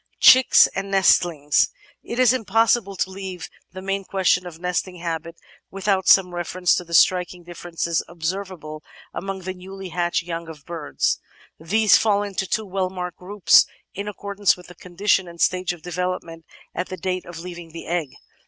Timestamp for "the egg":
17.69-18.09